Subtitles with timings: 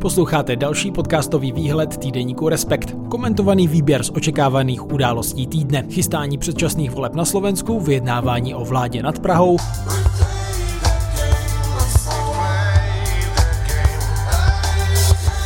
[0.00, 2.96] Posloucháte další podcastový výhled týdeníku Respekt.
[3.08, 9.18] Komentovaný výběr z očekávaných událostí týdne, chystání předčasných voleb na Slovensku, vyjednávání o vládě nad
[9.18, 9.56] Prahou,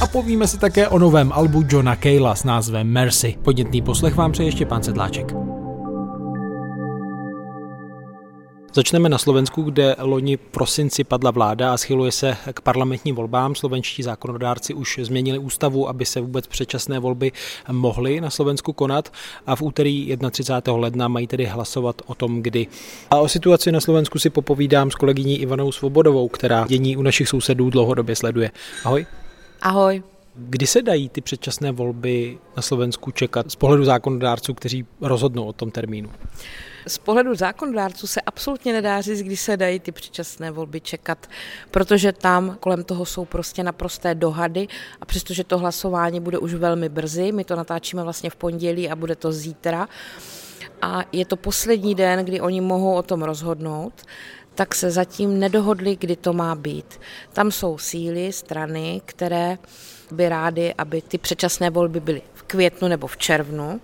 [0.00, 3.34] a povíme si také o novém albu Johna Cale'a s názvem Mercy.
[3.42, 5.53] Podnětný poslech vám přeje ještě pan Sedláček.
[8.74, 13.54] Začneme na Slovensku, kde loni prosinci padla vláda a schyluje se k parlamentním volbám.
[13.54, 17.32] Slovenští zákonodárci už změnili ústavu, aby se vůbec předčasné volby
[17.72, 19.12] mohly na Slovensku konat
[19.46, 20.76] a v úterý 31.
[20.76, 22.66] ledna mají tedy hlasovat o tom, kdy.
[23.10, 27.28] A o situaci na Slovensku si popovídám s kolegyní Ivanou Svobodovou, která dění u našich
[27.28, 28.50] sousedů dlouhodobě sleduje.
[28.84, 29.06] Ahoj.
[29.62, 30.02] Ahoj.
[30.36, 35.52] Kdy se dají ty předčasné volby na Slovensku čekat z pohledu zákonodárců, kteří rozhodnou o
[35.52, 36.10] tom termínu?
[36.86, 41.26] Z pohledu zákonodárců se absolutně nedá říct, kdy se dají ty předčasné volby čekat,
[41.70, 44.68] protože tam kolem toho jsou prostě naprosté dohady
[45.00, 48.96] a přestože to hlasování bude už velmi brzy, my to natáčíme vlastně v pondělí a
[48.96, 49.88] bude to zítra,
[50.82, 54.02] a je to poslední den, kdy oni mohou o tom rozhodnout,
[54.54, 57.00] tak se zatím nedohodli, kdy to má být.
[57.32, 59.58] Tam jsou síly, strany, které
[60.14, 63.80] by rády, aby ty předčasné volby byly v květnu nebo v červnu,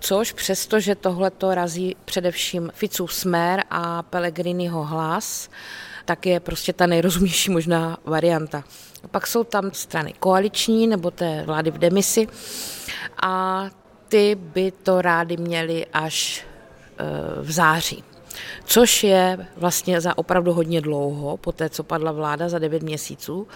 [0.00, 5.50] což přesto, že tohle to razí především Ficův smer a Pellegriniho hlas,
[6.04, 8.64] tak je prostě ta nejrozumější možná varianta.
[9.10, 12.28] Pak jsou tam strany koaliční nebo té vlády v demisi
[13.22, 13.64] a
[14.08, 16.46] ty by to rádi měli až
[16.98, 18.04] e, v září
[18.64, 23.48] což je vlastně za opravdu hodně dlouho, po té, co padla vláda za 9 měsíců.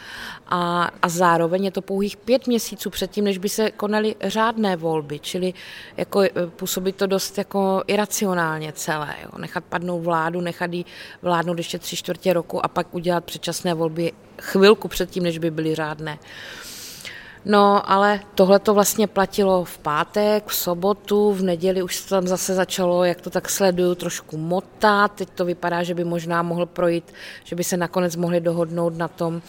[0.46, 5.18] A, a zároveň je to pouhých pět měsíců předtím, než by se konaly řádné volby,
[5.18, 5.54] čili
[5.96, 9.14] jako e, působí to dost jako iracionálně celé.
[9.22, 9.38] Jo.
[9.38, 10.86] Nechat padnout vládu, nechat jí
[11.22, 15.74] vládnout ještě tři čtvrtě roku a pak udělat předčasné volby chvilku předtím, než by byly
[15.74, 16.18] řádné.
[17.44, 22.54] No, ale tohle to vlastně platilo v pátek, v sobotu, v neděli už tam zase
[22.54, 25.12] začalo, jak to tak sleduju, trošku motat.
[25.14, 27.12] Teď to vypadá, že by možná mohl projít,
[27.44, 29.42] že by se nakonec mohli dohodnout na tom,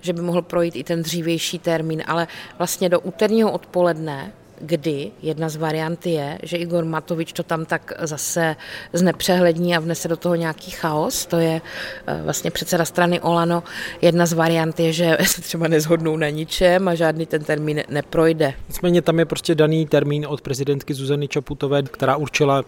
[0.00, 2.28] že by mohl projít i ten dřívější termín, ale
[2.58, 7.92] vlastně do úterního odpoledne kdy jedna z variant je, že Igor Matovič to tam tak
[8.02, 8.56] zase
[8.92, 11.26] znepřehlední a vnese do toho nějaký chaos.
[11.26, 11.60] To je
[12.06, 13.62] eh, vlastně předseda strany Olano.
[14.02, 18.54] Jedna z variant je, že se třeba nezhodnou na ničem a žádný ten termín neprojde.
[18.68, 22.64] Nicméně tam je prostě daný termín od prezidentky Zuzany Čaputové, která určila,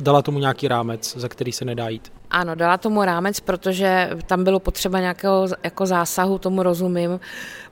[0.00, 2.12] dala tomu nějaký rámec, za který se nedá jít.
[2.32, 7.20] Ano, dala tomu rámec, protože tam bylo potřeba nějakého jako zásahu, tomu rozumím,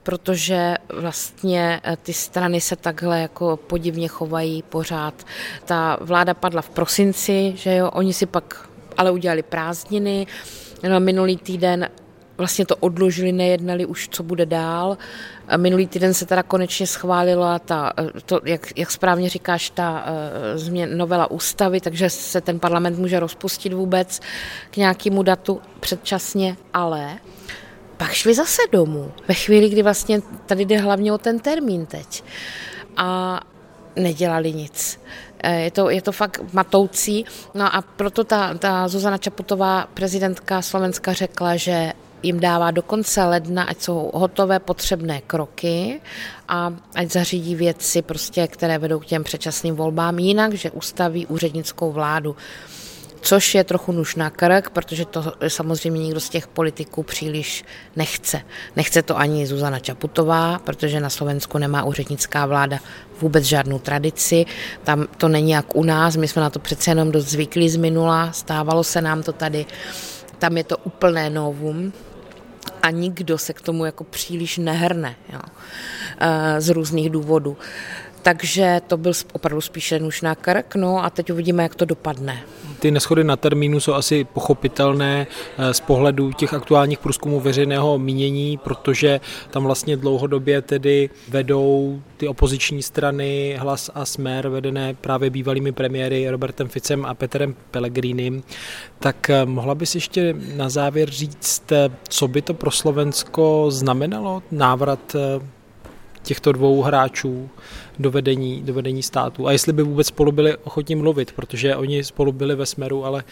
[0.03, 5.13] protože vlastně eh, ty strany se takhle jako podivně chovají pořád.
[5.65, 10.27] Ta vláda padla v prosinci, že jo, oni si pak ale udělali prázdniny,
[10.89, 11.89] no, minulý týden
[12.41, 14.97] vlastně to odložili, nejednali už, co bude dál.
[15.57, 17.93] Minulý týden se teda konečně schválila ta,
[18.25, 23.19] to, jak, jak správně říkáš, ta uh, změn, novela ústavy, takže se ten parlament může
[23.19, 24.19] rozpustit vůbec
[24.71, 27.17] k nějakému datu předčasně, ale
[27.97, 32.23] pak šli zase domů, ve chvíli, kdy vlastně tady jde hlavně o ten termín teď.
[32.97, 33.39] A
[33.95, 34.99] nedělali nic.
[35.43, 37.25] Eh, je to, je to fakt matoucí.
[37.53, 41.93] No a proto ta, ta Zuzana Čaputová, prezidentka Slovenska, řekla, že
[42.23, 46.01] jim dává do konce ledna, ať jsou hotové potřebné kroky
[46.47, 51.91] a ať zařídí věci, prostě, které vedou k těm předčasným volbám, jinak, že ustaví úřednickou
[51.91, 52.35] vládu
[53.21, 57.65] což je trochu nuž na krk, protože to samozřejmě nikdo z těch politiků příliš
[57.95, 58.41] nechce.
[58.75, 62.79] Nechce to ani Zuzana Čaputová, protože na Slovensku nemá úřednická vláda
[63.21, 64.45] vůbec žádnou tradici.
[64.83, 67.75] Tam to není jak u nás, my jsme na to přece jenom dost zvyklí z
[67.75, 69.65] minula, stávalo se nám to tady.
[70.39, 71.93] Tam je to úplné novum,
[72.81, 75.39] a nikdo se k tomu jako příliš nehrne jo,
[76.19, 77.57] eh, z různých důvodů.
[78.21, 82.43] Takže to byl opravdu spíše nůž na krk, no a teď uvidíme, jak to dopadne.
[82.79, 85.27] Ty neschody na termínu jsou asi pochopitelné
[85.57, 92.27] eh, z pohledu těch aktuálních průzkumů veřejného mínění, protože tam vlastně dlouhodobě tedy vedou ty
[92.27, 98.43] opoziční strany Hlas a Smer, vedené právě bývalými premiéry Robertem Ficem a Petrem Pellegrinem.
[98.99, 104.43] Tak eh, mohla bys ještě na závěr říct, eh, co by to pro Slovensko znamenalo
[104.51, 105.15] návrat
[106.23, 107.49] těchto dvou hráčů
[108.01, 112.03] do vedení, do vedení státu a jestli by vůbec spolu byli ochotní mluvit, protože oni
[112.03, 113.23] spolu byli ve smeru, ale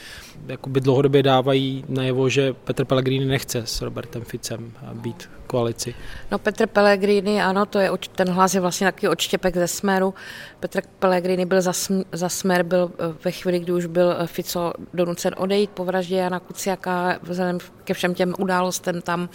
[0.48, 5.96] jakoby dlouhodobě dávají najevo, že Petr Pellegrini nechce s Robertem Ficem být koalici.
[6.32, 10.14] No Petr Pellegrini, ano, to je, ten hlas je vlastně takový odštěpek ze smeru.
[10.60, 14.28] Petr Pellegrini byl za, sm, za smer, byl eh, ve chvíli, kdy už byl eh,
[14.28, 19.30] Fico donucen odejít po vraždě Jana Kuciaka, vzhledem ke všem těm událostem tam,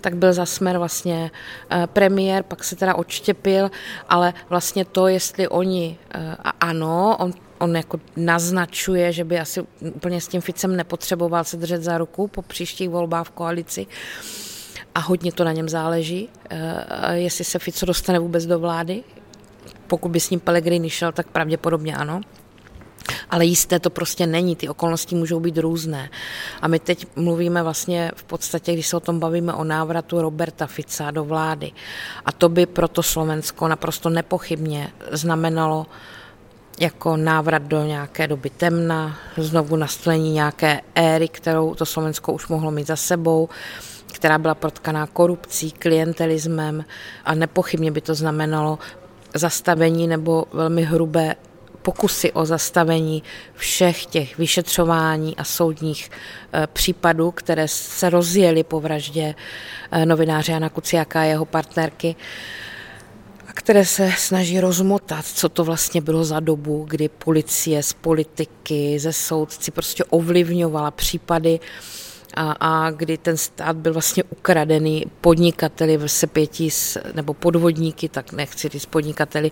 [0.00, 1.30] tak byl za smer vlastně
[1.70, 3.70] eh, premiér, pak se teda odštěpil,
[4.08, 5.98] ale vlastně to, jestli oni,
[6.44, 11.56] a ano, on on jako naznačuje, že by asi úplně s tím Ficem nepotřeboval se
[11.56, 13.86] držet za ruku po příštích volbách v koalici
[14.94, 19.04] a hodně to na něm záleží, eh, jestli se Fico dostane vůbec do vlády.
[19.86, 22.20] Pokud by s ním Pellegrini šel, tak pravděpodobně ano.
[23.34, 26.10] Ale jisté to prostě není, ty okolnosti můžou být různé.
[26.62, 30.66] A my teď mluvíme vlastně v podstatě, když se o tom bavíme o návratu Roberta
[30.66, 31.72] Fica do vlády.
[32.24, 35.86] A to by pro to Slovensko naprosto nepochybně znamenalo
[36.80, 42.70] jako návrat do nějaké doby temna, znovu nastolení nějaké éry, kterou to Slovensko už mohlo
[42.70, 43.48] mít za sebou
[44.12, 46.84] která byla protkaná korupcí, klientelismem
[47.24, 48.78] a nepochybně by to znamenalo
[49.34, 51.34] zastavení nebo velmi hrubé
[51.84, 53.22] pokusy o zastavení
[53.54, 59.34] všech těch vyšetřování a soudních eh, případů, které se rozjeli po vraždě
[59.90, 62.16] eh, novináře Jana Kuciaka a jeho partnerky
[63.48, 68.98] a které se snaží rozmotat, co to vlastně bylo za dobu, kdy policie z politiky,
[68.98, 71.60] ze soudci prostě ovlivňovala případy
[72.34, 78.32] a, a kdy ten stát byl vlastně ukradený podnikateli v sepětí s, nebo podvodníky, tak
[78.32, 79.50] nechci říct podnikateli,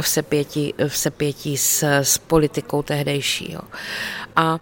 [0.00, 3.52] v sepětí, v sepětí s, s politikou tehdejší.
[3.52, 3.60] Jo.
[4.36, 4.60] A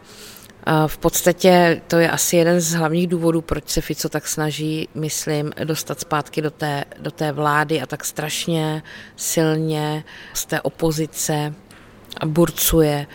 [0.87, 5.53] v podstatě to je asi jeden z hlavních důvodů, proč se Fico tak snaží, myslím,
[5.65, 8.83] dostat zpátky do té, do té vlády a tak strašně
[9.17, 10.05] silně
[10.35, 11.55] z té opozice
[12.27, 13.07] burcuje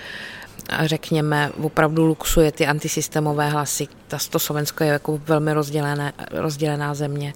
[0.84, 3.88] řekněme, opravdu luxuje ty antisystémové hlasy.
[4.08, 7.34] Ta to Slovensko je jako velmi rozdělené, rozdělená země,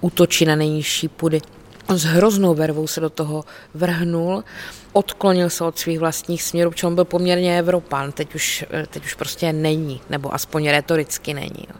[0.00, 1.40] útočí na nejnižší půdy.
[1.88, 3.44] S hroznou vervou se do toho
[3.74, 4.44] vrhnul,
[4.92, 9.14] odklonil se od svých vlastních směrů, protože on byl poměrně Evropan, teď už, teď už
[9.14, 11.64] prostě není, nebo aspoň retoricky není.
[11.68, 11.76] Jo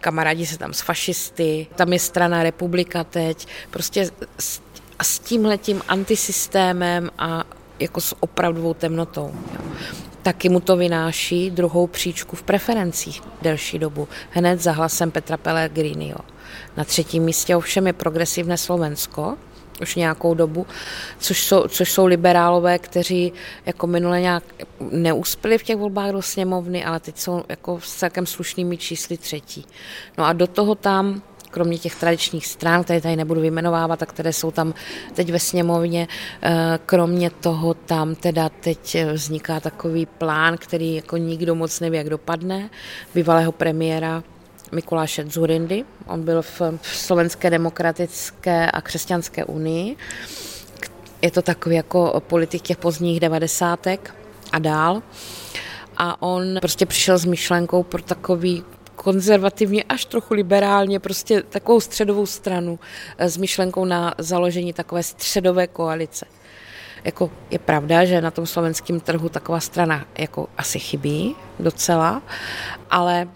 [0.00, 4.60] kamarádi se tam s fašisty, tam je strana republika teď, prostě s,
[5.02, 7.44] s tímhletím antisystémem a
[7.78, 9.34] jako s opravdovou temnotou.
[9.54, 9.60] Jo.
[10.22, 16.18] Taky mu to vynáší druhou příčku v preferencích delší dobu, hned za hlasem Petra Pellegriniho.
[16.76, 19.36] Na třetím místě ovšem je progresivné Slovensko,
[19.82, 20.66] už nějakou dobu,
[21.18, 23.32] což jsou, což jsou liberálové, kteří
[23.66, 24.44] jako minule nějak
[24.90, 29.66] neuspěli v těch volbách do sněmovny, ale teď jsou jako s celkem slušnými čísly třetí.
[30.18, 34.32] No a do toho tam kromě těch tradičních stran, které tady nebudu vyjmenovávat a které
[34.32, 34.74] jsou tam
[35.14, 36.08] teď ve sněmovně,
[36.42, 42.10] eh, kromě toho tam teda teď vzniká takový plán, který jako nikdo moc neví, jak
[42.10, 42.70] dopadne,
[43.14, 44.22] bývalého premiéra
[44.72, 45.84] Mikuláše Zurindy.
[46.06, 49.96] On byl v Slovenské demokratické a křesťanské unii.
[51.22, 54.14] Je to takový jako politik těch pozdních devadesátek
[54.52, 55.02] a dál.
[55.96, 58.64] A on prostě přišel s myšlenkou pro takový
[59.02, 62.78] konzervativně až trochu liberálně, prostě takovou středovou stranu
[63.18, 66.26] eh, s myšlenkou na založení takové středové koalice.
[67.04, 72.22] Jako je pravda, že na tom slovenském trhu taková strana jako asi chybí docela,
[72.90, 73.28] ale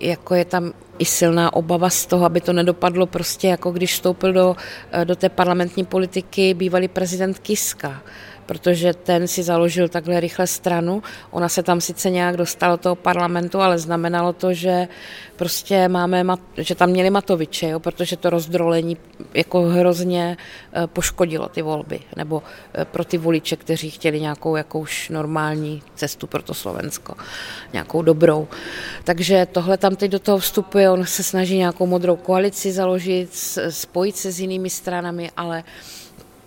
[0.00, 4.32] jako je tam i silná obava z toho, aby to nedopadlo prostě jako když vstoupil
[4.32, 4.56] do,
[4.92, 8.02] eh, do té parlamentní politiky bývalý prezident Kiska
[8.48, 11.02] protože ten si založil takhle rychle stranu.
[11.30, 14.88] Ona se tam sice nějak dostala do toho parlamentu, ale znamenalo to, že
[15.36, 16.24] prostě máme,
[16.56, 18.96] že tam měli Matoviče, jo, protože to rozdrolení
[19.34, 20.36] jako hrozně
[20.72, 22.42] eh, poškodilo ty volby, nebo
[22.74, 27.14] eh, pro ty voliče, kteří chtěli nějakou jako už normální cestu pro to Slovensko,
[27.72, 28.48] nějakou dobrou.
[29.04, 33.28] Takže tohle tam teď do toho vstupuje, on se snaží nějakou modrou koalici založit,
[33.68, 35.64] spojit se s jinými stranami, ale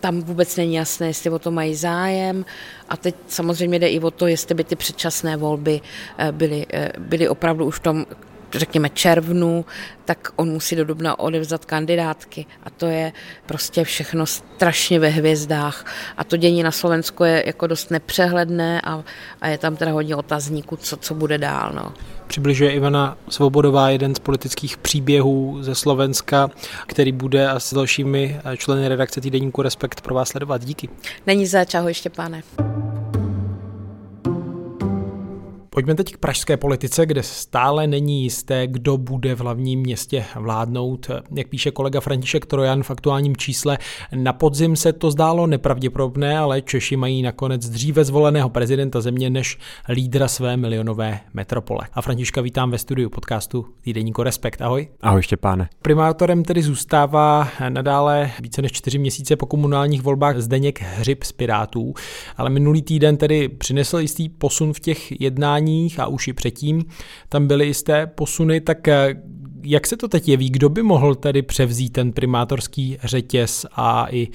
[0.02, 2.46] tam vůbec není jasné, jestli o to mají zájem.
[2.90, 5.82] A teď samozřejmě jde i o to, jestli by ty předčasné volby
[6.18, 8.06] eh, byly, eh, byly opravdu už v tom
[8.54, 9.66] řekněme červnu,
[10.06, 13.14] tak on musí do dubna odevzat kandidátky a to je
[13.46, 15.86] prostě všechno strašně ve hvězdách
[16.18, 19.04] a to dění na Slovensku je jako dost nepřehledné a,
[19.42, 21.72] a je tam teda hodně otazníků, co, co bude dál.
[21.76, 21.94] No.
[22.32, 26.50] Přibližuje Ivana Svobodová jeden z politických příběhů ze Slovenska,
[26.88, 30.66] který bude a s dalšími členy redakce týdeníku Respekt pro vás sledovat.
[30.66, 30.90] Díky.
[31.28, 32.44] Není za čaho ještě, pane.
[35.76, 41.10] Pojďme teď k pražské politice, kde stále není jisté, kdo bude v hlavním městě vládnout.
[41.36, 43.78] Jak píše kolega František Trojan v aktuálním čísle,
[44.16, 49.58] na podzim se to zdálo nepravděpodobné, ale Češi mají nakonec dříve zvoleného prezidenta země než
[49.90, 51.88] lídra své milionové metropole.
[51.94, 54.62] A Františka vítám ve studiu podcastu Týdeníko Respekt.
[54.62, 54.88] Ahoj.
[55.02, 55.70] Ahoj Štěpáne.
[55.82, 61.94] Primátorem tedy zůstává nadále více než čtyři měsíce po komunálních volbách Zdeněk Hřib z Pirátů,
[62.38, 65.22] ale minulý týden tedy přinesl jistý posun v těch
[65.62, 66.86] jednáních a už i předtím
[67.30, 69.16] tam byly jisté posuny, tak eh,
[69.64, 70.50] jak se to teď jeví?
[70.50, 74.28] Kdo by mohl tedy převzít ten primátorský řetěz a i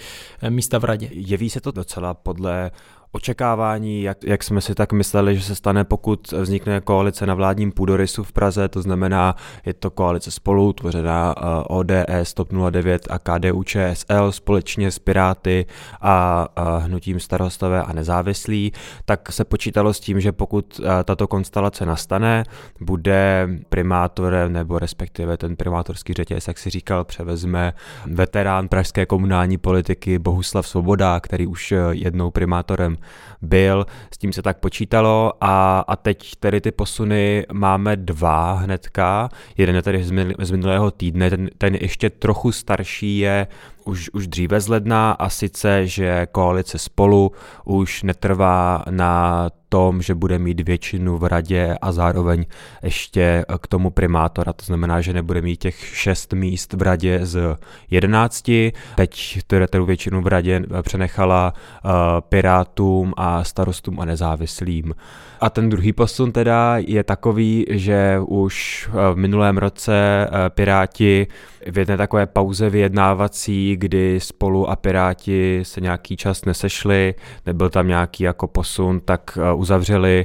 [0.43, 1.09] eh, místa v radě?
[1.13, 2.71] Jeví se to docela podle
[3.13, 7.73] očekávání, jak, jak jsme si tak mysleli, že se stane, pokud vznikne koalice na vládním
[7.73, 9.35] půdorysu v Praze, to znamená,
[9.67, 15.67] je to koalice spolu, tvořená eh, ODS, TOP 09 a KDU ČSL společně s Piráty
[16.01, 18.73] a, a hnutím starostové a nezávislí,
[19.05, 22.45] tak se počítalo s tím, že pokud eh, tato konstelace nastane,
[22.81, 27.73] bude primátorem nebo respektive ten primátorský řetěz, jak si říkal, převezme
[28.07, 32.96] veterán pražské komunální politiky Bohuslav Svoboda, který už eh, jednou primátorem
[33.43, 39.29] byl, s tím se tak počítalo a, a teď tedy ty posuny máme dva hnedka,
[39.57, 40.05] jeden je tady
[40.39, 43.47] z minulého týdne, ten, ten ještě trochu starší je
[43.87, 47.33] už, už dříve z ledna a sice, že koalice spolu
[47.65, 52.45] už netrvá na tom, že bude mít většinu v radě a zároveň
[52.83, 54.53] ještě k tomu primátora.
[54.53, 57.57] To znamená, že nebude mít těch šest míst v radě z
[57.91, 58.73] jedenácti.
[58.97, 61.91] Teď tedy tu většinu v radě přenechala uh,
[62.21, 64.95] Pirátům a starostům a nezávislým.
[65.41, 71.27] A ten druhý posun teda je takový, že už v minulém roce uh, Piráti
[71.71, 77.15] v jedné takové pauze vyjednávací, kdy spolu a Piráti se nějaký čas nesešli,
[77.47, 80.25] nebyl tam nějaký jako posun, tak uh, uzavřeli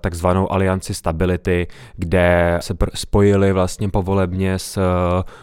[0.00, 1.66] takzvanou alianci stability,
[1.96, 4.78] kde se spojili vlastně povolebně s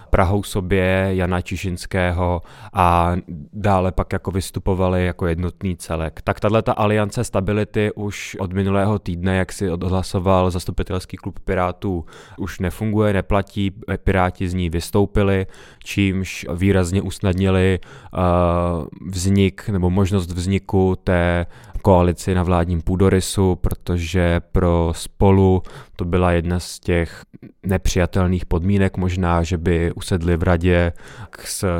[0.09, 2.41] Prahou sobě Jana Čižinského
[2.73, 3.15] a
[3.53, 6.21] dále pak jako vystupovali jako jednotný celek.
[6.23, 12.05] Tak tahle ta aliance stability už od minulého týdne, jak si odhlasoval zastupitelský klub Pirátů,
[12.37, 13.71] už nefunguje, neplatí,
[14.03, 15.47] Piráti z ní vystoupili,
[15.83, 21.45] čímž výrazně usnadnili uh, vznik nebo možnost vzniku té
[21.81, 25.61] koalici na vládním půdorysu, protože pro spolu
[25.95, 27.23] to byla jedna z těch
[27.63, 30.93] nepřijatelných podmínek možná, že by usedli v radě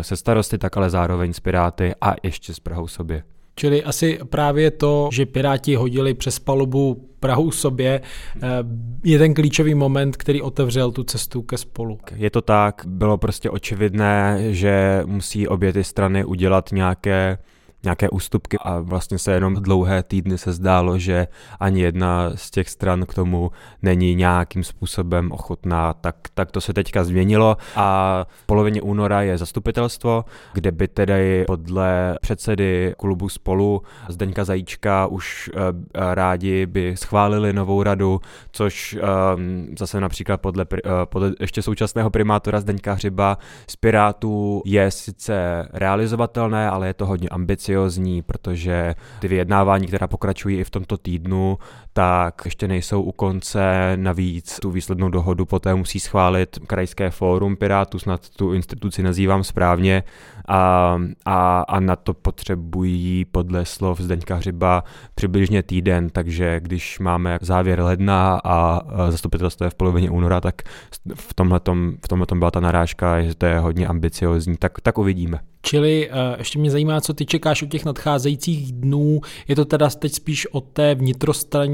[0.02, 3.33] se starosty, tak ale zároveň s Piráty a ještě s Prahou sobě.
[3.56, 8.48] Čili asi právě to, že Piráti hodili přes palubu Prahu sobě, eh,
[9.04, 12.00] je ten klíčový moment, který otevřel tu cestu ke spolu.
[12.16, 17.38] Je to tak, bylo prostě očividné, že musí obě ty strany udělat nějaké
[17.84, 21.28] nějaké ústupky a vlastně se jenom dlouhé týdny se zdálo, že
[21.60, 26.74] ani jedna z těch stran k tomu není nějakým způsobem ochotná, tak, tak to se
[26.74, 33.82] teďka změnilo a v polovině února je zastupitelstvo, kde by tedy podle předsedy klubu spolu
[34.10, 35.62] Zdeňka Zajíčka už uh,
[36.14, 38.22] rádi by schválili novou radu,
[38.52, 38.98] což
[39.36, 43.38] um, zase například podle, uh, podle ještě současného primátora Zdeňka Hřiba
[43.68, 50.08] z Pirátů je sice realizovatelné, ale je to hodně ambiciozní ambiciozní, protože ty vyjednávání, která
[50.08, 51.58] pokračují i v tomto týdnu,
[51.94, 53.94] tak ještě nejsou u konce.
[53.96, 60.04] Navíc tu výslednou dohodu poté musí schválit krajské fórum Pirátů, snad tu instituci nazývám správně,
[60.48, 64.84] a, a, a na to potřebují podle slov Zdeňka Hřiba
[65.16, 70.62] přibližně týden, takže když máme závěr ledna a zastupitelstvo je v polovině února, tak
[71.16, 71.60] v tomhle
[72.04, 75.40] v tomhletom byla ta narážka, že to je hodně ambiciozní, tak, tak uvidíme.
[75.66, 79.22] Čili uh, ještě mě zajímá, co ty čekáš u těch nadcházejících dnů.
[79.48, 80.96] Je to teda teď spíš o té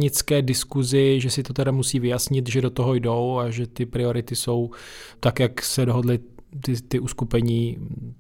[0.10, 3.86] vnitrostranické diskuzi, že si to teda musí vyjasnit, že do toho jdou a že ty
[3.86, 4.72] priority jsou
[5.20, 6.20] tak, jak se dohodli
[6.62, 7.78] ty, ty uskupení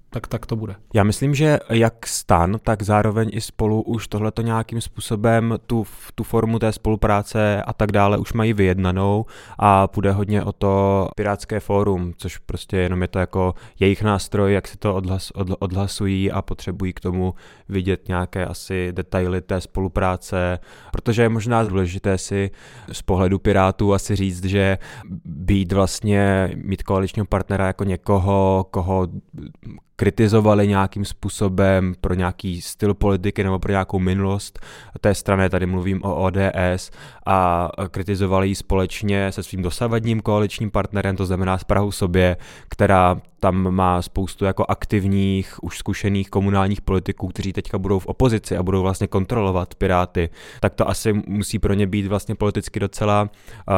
[0.09, 0.75] tak, tak to bude.
[0.93, 5.85] Já myslím, že jak stan, tak zároveň i spolu už tohleto nějakým způsobem tu,
[6.15, 9.25] tu formu té spolupráce a tak dále už mají vyjednanou
[9.59, 14.53] a půjde hodně o to Pirátské fórum, což prostě jenom je to jako jejich nástroj,
[14.53, 17.33] jak si to odhlas, od, odhlasují a potřebují k tomu
[17.69, 20.59] vidět nějaké asi detaily té spolupráce,
[20.91, 22.51] protože je možná důležité si
[22.91, 24.77] z pohledu Pirátů asi říct, že
[25.25, 29.07] být vlastně, mít koaličního partnera jako někoho, koho
[29.99, 34.59] kritizovali nějakým způsobem pro nějaký styl politiky nebo pro nějakou minulost.
[35.01, 36.91] Té strany, tady mluvím o ODS,
[37.25, 42.37] a kritizovali ji společně se svým dosavadním koaličním partnerem, to znamená s Prahou sobě,
[42.69, 48.57] která tam má spoustu jako aktivních, už zkušených komunálních politiků, kteří teďka budou v opozici
[48.57, 50.29] a budou vlastně kontrolovat Piráty,
[50.59, 53.29] tak to asi musí pro ně být vlastně politicky docela,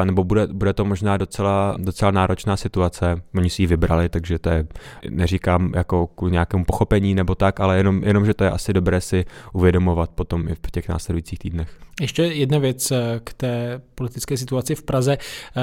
[0.03, 3.21] nebo bude, bude to možná docela, docela náročná situace.
[3.35, 4.67] Oni si ji vybrali, takže to je,
[5.09, 9.01] neříkám jako k nějakému pochopení nebo tak, ale jenom, jenom, že to je asi dobré
[9.01, 11.90] si uvědomovat potom i v těch následujících týdnech.
[12.01, 15.17] Ještě jedna věc eh, k té politické situaci v Praze.
[15.17, 15.61] Eh,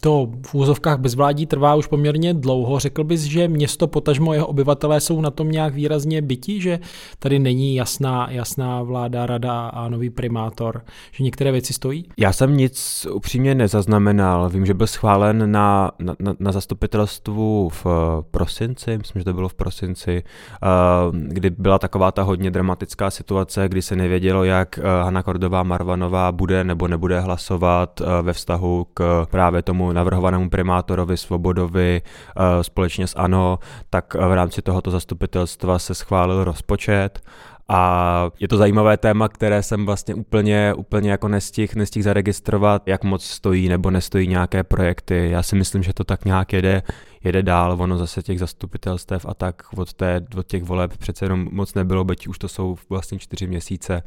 [0.00, 2.78] to v úzovkách bezvládí trvá už poměrně dlouho.
[2.78, 6.78] Řekl bys, že město potažmo jeho obyvatelé jsou na tom nějak výrazně bytí, že
[7.18, 12.04] tady není jasná, jasná vláda, rada a nový primátor, že některé věci stojí?
[12.18, 14.50] Já jsem nic upřímně nezaznamenal.
[14.50, 17.86] Vím, že byl schválen na, na, na zastupitelstvu v
[18.30, 20.22] prosinci, myslím, že to bylo v prosinci,
[20.62, 20.66] eh,
[21.12, 26.64] kdy byla taková ta hodně dramatická situace, kdy se nevědělo, jak Hanna Kordová Marvanová bude
[26.64, 33.16] nebo nebude hlasovat eh, ve vztahu k právě tomu navrhovanému primátorovi Svobodovi eh, společně s
[33.16, 33.58] ANO,
[33.90, 37.20] tak v rámci tohoto zastupitelstva se schválil rozpočet
[37.68, 43.04] a je to zajímavé téma, které jsem vlastně úplně, úplně jako nestih, nestih zaregistrovat, jak
[43.04, 45.30] moc stojí nebo nestojí nějaké projekty.
[45.30, 46.82] Já si myslím, že to tak nějak jede,
[47.26, 51.48] jede dál, ono zase těch zastupitelstev a tak od, té, od těch voleb přece jenom
[51.52, 54.02] moc nebylo, byť už to jsou vlastně čtyři měsíce,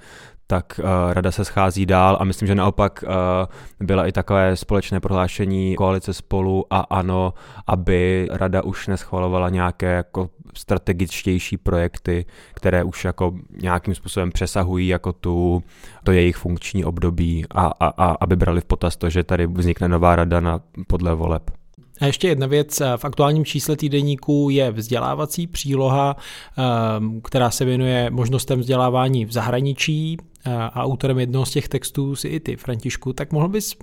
[0.47, 4.99] tak uh, rada se schází dál a myslím, že naopak uh, byla i takové společné
[4.99, 7.33] prohlášení koalice spolu a ano,
[7.67, 15.13] aby rada už neschvalovala nějaké jako strategičtější projekty, které už jako nějakým způsobem přesahují jako
[15.13, 15.63] tu,
[16.03, 19.87] to jejich funkční období a, a, a aby brali v potaz to, že tady vznikne
[19.87, 21.58] nová rada na, podle voleb.
[21.99, 26.15] A ještě jedna věc, v aktuálním čísle týdeníku je vzdělávací příloha,
[26.57, 32.27] ehm, která se věnuje možnostem vzdělávání v zahraničí a autorem jednoho z těch textů si
[32.27, 33.75] i ty, Františku, tak mohl bys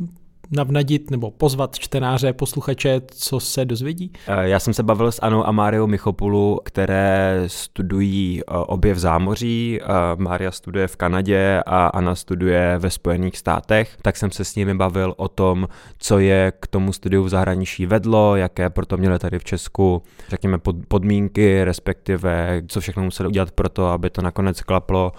[0.50, 4.12] navnadit nebo pozvat čtenáře, posluchače, co se dozvědí?
[4.26, 8.98] Eh, já jsem se bavil s Anou a Máriou Michopulu, které studují eh, obě v
[8.98, 9.80] zámoří.
[9.82, 9.86] Eh,
[10.16, 13.96] Mária studuje v Kanadě a Anna studuje ve Spojených státech.
[14.02, 17.86] Tak jsem se s nimi bavil o tom, co je k tomu studiu v zahraničí
[17.86, 23.68] vedlo, jaké proto měly tady v Česku, řekněme, podmínky, respektive co všechno museli udělat pro
[23.68, 25.12] to, aby to nakonec klaplo,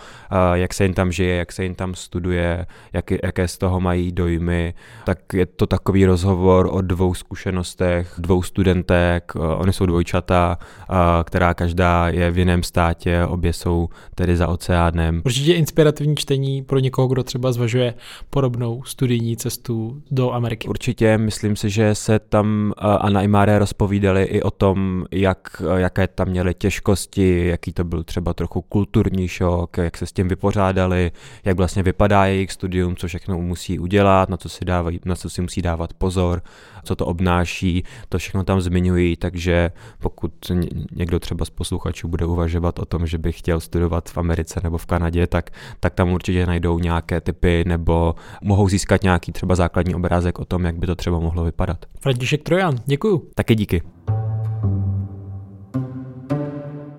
[0.54, 4.12] jak se jim tam žije, jak se jim tam studuje, jak, jaké z toho mají
[4.12, 4.74] dojmy.
[5.06, 10.58] Tak tak je to takový rozhovor o dvou zkušenostech, dvou studentek, eh, oni jsou dvojčata,
[10.62, 10.94] eh,
[11.24, 15.22] která každá je v jiném státě, obě jsou tedy za oceánem.
[15.26, 17.94] Určitě inspirativní čtení pro někoho, kdo třeba zvažuje
[18.30, 20.68] podobnou studijní cestu do Ameriky.
[20.68, 25.62] Určitě, myslím si, že se tam eh, Anna i Mária rozpovídali i o tom, jak,
[25.76, 30.28] jaké tam měly těžkosti, jaký to byl třeba trochu kulturní šok, jak se s tím
[30.28, 31.12] vypořádali,
[31.46, 35.30] jak vlastně vypadá jejich studium, co všechno musí udělat, na co si dávají na co
[35.30, 36.42] si musí dávat pozor,
[36.84, 40.32] co to obnáší, to všechno tam zmiňují, takže pokud
[40.92, 44.78] někdo třeba z posluchačů bude uvažovat o tom, že by chtěl studovat v Americe nebo
[44.78, 49.96] v Kanadě, tak, tak tam určitě najdou nějaké typy nebo mohou získat nějaký třeba základní
[49.96, 51.86] obrázek o tom, jak by to třeba mohlo vypadat.
[52.02, 53.30] František Trojan, děkuju.
[53.36, 53.97] Taky díky.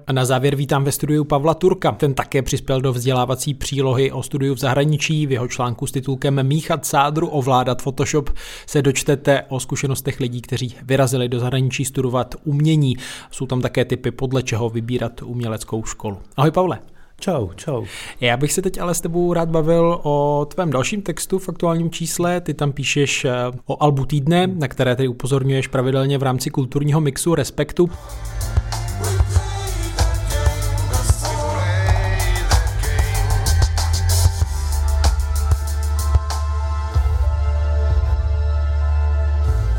[0.09, 1.93] A na závěr vítám ve studiu Pavla Turka.
[1.93, 5.27] Ten také přispěl do vzdělávací přílohy o studiu v zahraničí.
[5.27, 8.31] V jeho článku s titulkem Míchat sádru, ovládat Photoshop
[8.67, 12.97] se dočtete o zkušenostech lidí, kteří vyrazili do zahraničí studovat umění.
[13.31, 16.19] Jsou tam také typy, podle čeho vybírat uměleckou školu.
[16.37, 16.79] Ahoj Pavle.
[17.21, 17.85] Čau, čau.
[18.21, 21.91] Já bych se teď ale s tebou rád bavil o tvém dalším textu v aktuálním
[21.91, 22.41] čísle.
[22.41, 23.33] Ty tam píšeš eh,
[23.67, 27.91] o albu týdne, na které tedy upozorňuješ pravidelně v rámci kulturního mixu Respektu.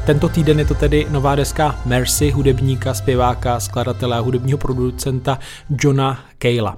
[0.10, 5.40] Tento týden je to tedy nová deska Mercy, hudebníka, zpěváka, skladatele a hudebního producenta
[5.84, 6.78] Johna Cale'a.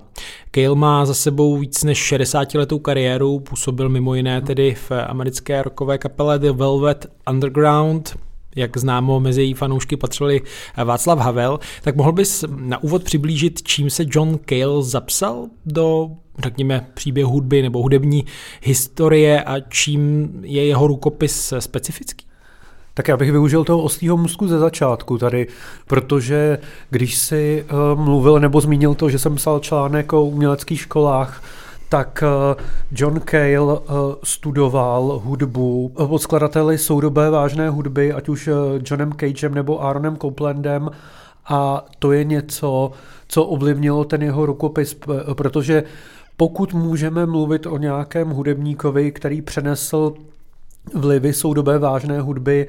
[0.55, 5.63] Cale má za sebou víc než 60 letou kariéru, působil mimo jiné tedy v americké
[5.63, 8.17] rockové kapele The Velvet Underground,
[8.55, 10.41] jak známo, mezi její fanoušky patřili
[10.85, 16.87] Václav Havel, tak mohl bys na úvod přiblížit, čím se John Cale zapsal do řekněme,
[16.93, 18.25] příběh hudby nebo hudební
[18.61, 22.30] historie a čím je jeho rukopis specifický?
[22.93, 25.47] Tak já bych využil toho oslího musku ze začátku tady,
[25.87, 26.57] protože
[26.89, 31.43] když si uh, mluvil nebo zmínil to, že jsem psal článek o uměleckých školách,
[31.89, 33.79] tak uh, John Cale uh,
[34.23, 38.49] studoval hudbu od skladateli soudobé vážné hudby, ať už
[38.85, 40.89] Johnem Cagem nebo Aaronem Copelandem
[41.47, 42.91] a to je něco,
[43.27, 44.97] co ovlivnilo ten jeho rukopis,
[45.33, 45.83] protože
[46.37, 50.13] pokud můžeme mluvit o nějakém hudebníkovi, který přenesl
[50.93, 52.67] vlivy soudobé vážné hudby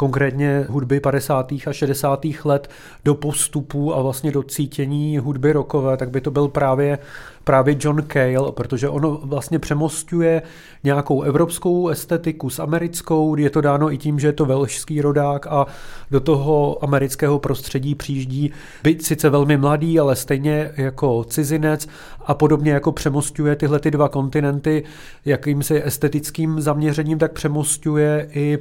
[0.00, 1.52] konkrétně hudby 50.
[1.66, 2.26] a 60.
[2.44, 2.70] let
[3.04, 6.98] do postupu a vlastně do cítění hudby rockové, tak by to byl právě
[7.44, 10.42] právě John Cale, protože ono vlastně přemostuje
[10.84, 15.46] nějakou evropskou estetiku s americkou, je to dáno i tím, že je to velšský rodák
[15.46, 15.66] a
[16.10, 21.88] do toho amerického prostředí přijíždí, byť sice velmi mladý, ale stejně jako cizinec
[22.26, 24.84] a podobně jako přemostuje tyhle ty dva kontinenty
[25.24, 28.58] jakýmsi estetickým zaměřením, tak přemostuje i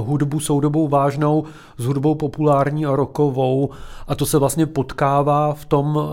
[0.00, 1.44] hudbu soudobou vážnou
[1.78, 3.70] s hudbou populární a rokovou
[4.08, 6.04] a to se vlastně potkává v tom uh,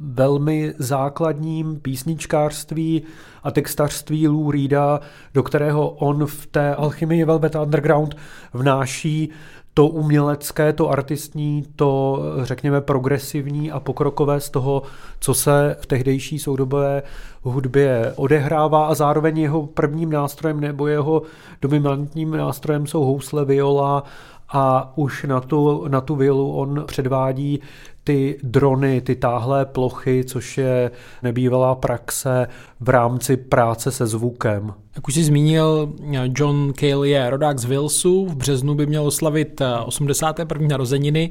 [0.00, 3.02] velmi základním písničkářství
[3.42, 5.00] a textařství Lou Reeda,
[5.34, 8.16] do kterého on v té Alchymii Velvet Underground
[8.52, 9.30] vnáší
[9.76, 14.82] to umělecké, to artistní, to řekněme progresivní a pokrokové z toho,
[15.20, 17.02] co se v tehdejší soudobé
[17.42, 21.22] hudbě odehrává a zároveň jeho prvním nástrojem nebo jeho
[21.62, 24.04] dominantním nástrojem jsou housle, viola
[24.48, 27.60] a už na tu, na tu violu on předvádí
[28.06, 30.90] ty drony, ty táhlé plochy, což je
[31.22, 32.46] nebývalá praxe
[32.80, 34.74] v rámci práce se zvukem.
[34.96, 35.92] Jak už jsi zmínil,
[36.34, 40.66] John Cale je rodák z Walesu, v březnu by měl oslavit 81.
[40.66, 41.30] Eh, narozeniny,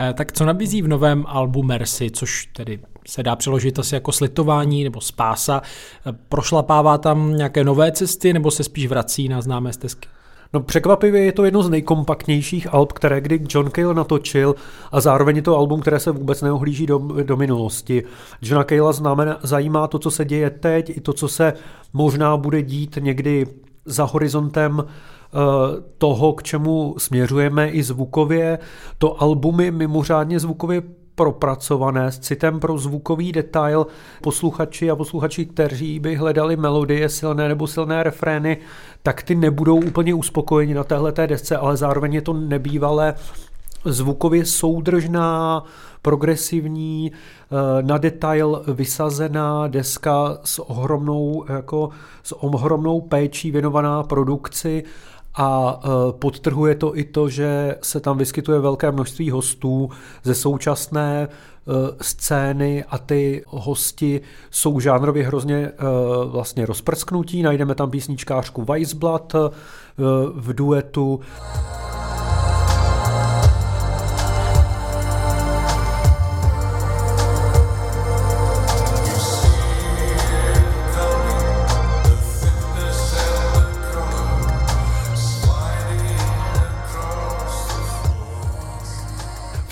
[0.00, 4.12] eh, tak co nabízí v novém albu Mercy, což tedy se dá přeložit asi jako
[4.12, 9.72] slitování nebo spása, eh, prošlapává tam nějaké nové cesty nebo se spíš vrací na známé
[9.72, 10.08] stezky?
[10.54, 14.54] No překvapivě je to jedno z nejkompaktnějších alb, které kdy John Cale natočil
[14.92, 18.02] a zároveň je to album, které se vůbec neohlíží do, do minulosti.
[18.42, 21.52] Johna Cale znamená, zajímá to, co se děje teď, i to, co se
[21.92, 23.46] možná bude dít někdy
[23.84, 25.38] za horizontem eh,
[25.98, 28.58] toho, k čemu směřujeme i zvukově.
[28.98, 30.82] To album je mimořádně zvukově
[31.14, 33.86] propracované s citem pro zvukový detail.
[34.22, 38.56] Posluchači a posluchači, kteří by hledali melodie silné nebo silné refrény,
[39.02, 43.14] tak ty nebudou úplně uspokojeni na téhle desce, ale zároveň je to nebývalé
[43.84, 45.64] zvukově soudržná,
[46.02, 51.90] progresivní, eh, na detail vysazená deska s ohromnou, jako,
[52.22, 54.84] s ohromnou péčí věnovaná produkci
[55.34, 59.90] a e, podtrhuje to i to, že se tam vyskytuje velké množství hostů
[60.22, 61.28] ze současné e,
[62.00, 65.72] scény a ty hosti jsou žánrově hrozně e,
[66.24, 67.42] vlastně rozprsknutí.
[67.42, 69.34] Najdeme tam písničkářku Weissblatt
[70.34, 71.20] v duetu.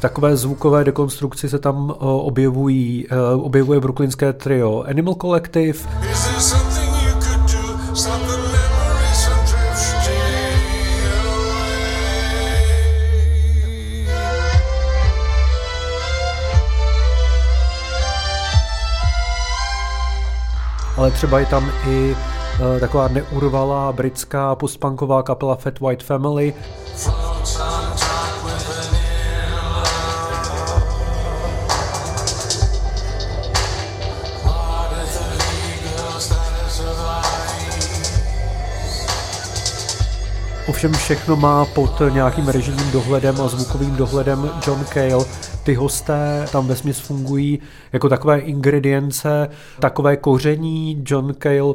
[0.00, 5.78] V takové zvukové dekonstrukci se tam eh, objevují, eh, objevuje brooklynské trio Animal Collective.
[20.96, 22.16] ale třeba je tam i
[22.60, 26.54] uh, taková neurvalá britská postpunková kapela Fat White Family.
[40.80, 45.24] Ovšem všechno má pod nějakým režijním dohledem a zvukovým dohledem John Cale.
[45.64, 47.58] Ty hosté tam vesměs fungují
[47.92, 49.48] jako takové ingredience,
[49.80, 51.04] takové koření.
[51.06, 51.74] John Cale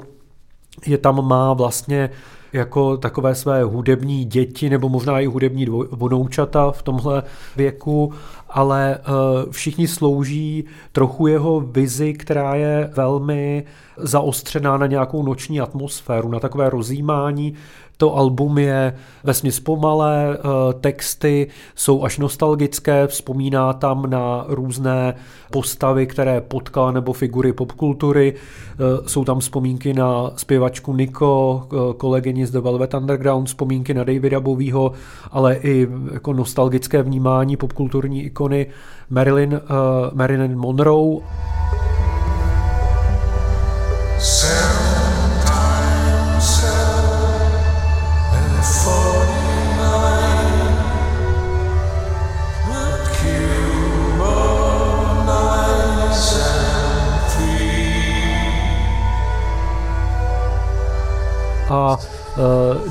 [0.86, 2.10] je tam má vlastně
[2.54, 7.24] jako takové své hudební děti nebo možná i hudební vonoučata v tomhle
[7.56, 8.14] věku,
[8.50, 13.64] ale uh, všichni slouží trochu jeho vizi, která je velmi
[13.98, 17.54] zaostřená na nějakou noční atmosféru, na takové rozjímání
[17.98, 20.40] to album je vesměs pomalé, eh,
[20.74, 25.16] texty jsou až nostalgické, vzpomíná tam na různé
[25.52, 28.34] postavy, které potkal nebo figury popkultury.
[28.34, 34.04] Eh, jsou tam vzpomínky na zpěvačku Niko, eh, kolegyni z The Velvet Underground, vzpomínky na
[34.04, 34.92] Davida Bovýho,
[35.32, 38.68] ale i jako nostalgické vnímání popkulturní ikony
[39.10, 39.62] Marilyn,
[40.14, 41.20] Marilyn Monroe.
[44.20, 44.75] Sarah.
[61.70, 62.38] A eh,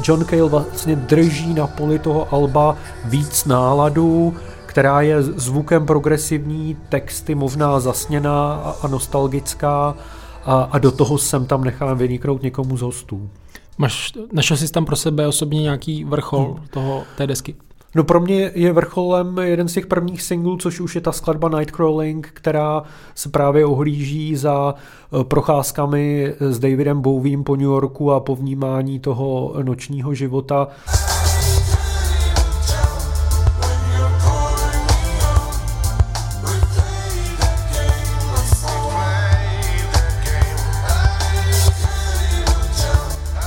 [0.08, 4.34] John Cale vlastně drží na poli toho alba víc náladu,
[4.66, 9.94] která je zvukem progresivní, texty možná zasněná a nostalgická
[10.44, 13.30] a, a do toho jsem tam nechám vyniknout někomu z hostů.
[13.78, 16.66] Máš, našel jsi tam pro sebe osobně nějaký vrchol hmm.
[16.70, 17.54] toho, té desky?
[17.96, 21.48] No pro mě je vrcholem jeden z těch prvních singlů, což už je ta skladba
[21.48, 22.82] Nightcrawling, která
[23.14, 29.00] se právě ohlíží za eh, procházkami s Davidem Bowiem po New Yorku a po vnímání
[29.00, 30.68] toho nočního života.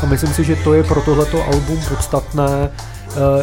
[0.04, 2.97] A myslím si, že to je pro tohleto album podstatné, Eh,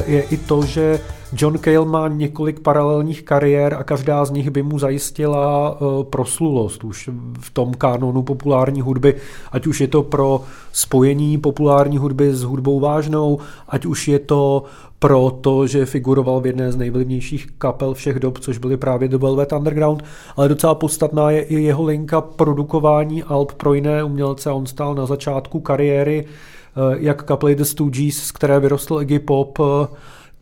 [0.06, 1.00] je i to, že
[1.36, 6.84] John Cale má několik paralelních kariér a každá z nich by mu zajistila eh, proslulost
[6.84, 7.10] už
[7.40, 9.14] v tom kanonu populární hudby,
[9.52, 10.40] ať už je to pro
[10.72, 14.62] spojení populární hudby s hudbou vážnou, ať už je to
[14.98, 19.16] pro to, že figuroval v jedné z nejvlivnějších kapel všech dob, což byly právě The
[19.16, 20.04] Velvet Underground,
[20.36, 24.50] ale docela podstatná je i jeho linka produkování alb pro jiné umělce.
[24.50, 26.53] On stál na začátku kariéry Eh,
[26.96, 29.86] jak kapely The Stooges, z které vyrostl Iggy Pop, eh,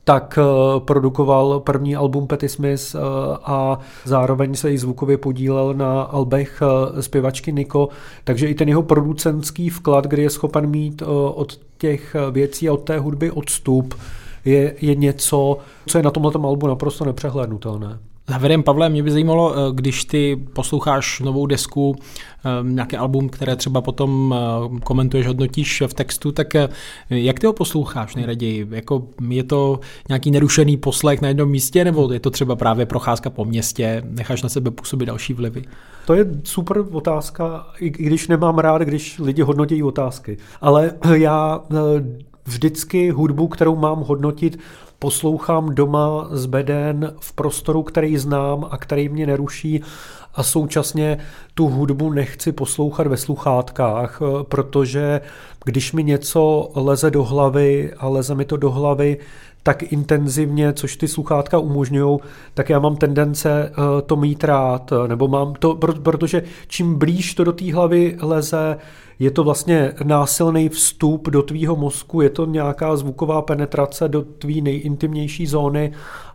[0.05, 2.97] tak eh, produkoval první album Petty Smith
[3.43, 6.63] a zároveň se i zvukově podílel na albech
[7.01, 7.89] zpěvačky Niko,
[8.25, 11.03] takže i ten jeho producentský vklad, kdy je schopen mít
[11.35, 13.95] od těch věcí a od té hudby odstup,
[14.45, 17.99] je, je něco, co je na tomhle albu naprosto nepřehlédnutelné.
[18.29, 23.57] Závěrem, Pavle, mě by zajímalo, eh, když ty posloucháš novou desku, eh, nějaký album, které
[23.57, 26.47] třeba potom eh, komentuješ, hodnotíš v textu, tak
[27.11, 28.67] jak ty ho posloucháš nejraději?
[28.71, 33.31] Jako je to nějaký nerušený poslech na jednom místě, nebo je to třeba právě procházka
[33.31, 35.65] po městě, necháš na sebe působit další vlivy?
[36.07, 40.37] To je super otázka, i když nemám rád, když lidi hodnotí otázky.
[40.61, 41.61] Ale já
[42.45, 44.59] vždycky hudbu, kterou mám hodnotit,
[44.99, 49.83] poslouchám doma z beden v prostoru, který znám a který mě neruší.
[50.35, 51.19] A současně
[51.55, 55.21] tu hudbu nechci poslouchat ve sluchátkách, protože
[55.65, 59.19] když mi něco leze do hlavy a leze mi to do hlavy
[59.63, 62.19] tak intenzivně, což ty sluchátka umožňují,
[62.55, 67.45] tak já mám tendence eh, to mít rád, nebo mám to, protože čím blíž to
[67.45, 68.77] do té hlavy leze,
[69.23, 74.61] je to vlastně násilný vstup do tvýho mozku, je to nějaká zvuková penetrace do tvý
[74.61, 75.93] nejintimnější zóny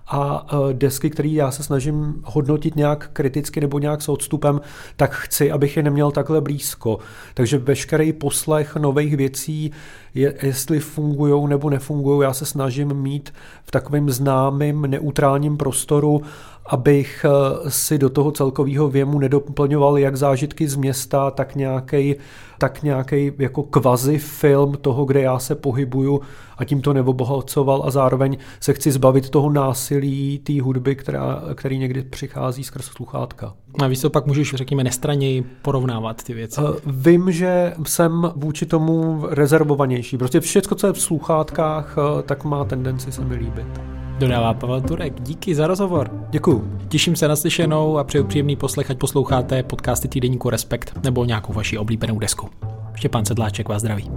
[0.08, 4.62] a e, desky, které já se snažím hodnotit nějak kriticky nebo nějak s odstupem,
[4.95, 7.00] tak chci, abych je neměl takhle blízko.
[7.34, 9.71] Takže veškerý poslech nových věcí,
[10.13, 16.21] je, jestli fungují nebo nefungují, já se snažím mít v takovém známém neutrálním prostoru
[16.67, 22.15] abych eh, si do toho celkového věmu nedoplňoval jak zážitky z města, tak nějaký
[22.58, 26.22] tak nějaký jako kvazi film toho, kde já se pohybuju
[26.58, 31.78] a tím to neobohacoval a zároveň se chci zbavit toho násilí, té hudby, která, který
[31.78, 33.54] někdy přichází skrz sluchátka.
[33.80, 36.62] A víš, co pak můžeš, řekněme, nestraněji porovnávat ty věci?
[36.62, 40.17] Eh, vím, že jsem vůči tomu rezervovanější.
[40.17, 44.07] Prostě všechno, co je v sluchátkách, eh, tak má tendenci se mi líbit.
[44.19, 45.21] Dodává Pavel Turek.
[45.21, 46.12] Díky za rozhovor.
[46.30, 46.77] Děkuju.
[46.89, 51.53] Těším se na slyšenou a přeju příjemný poslech, ať posloucháte podcasty týdeníku Respekt nebo nějakou
[51.53, 52.49] vaši oblíbenou desku.
[52.95, 54.10] Štěpán Sedláček vás zdraví.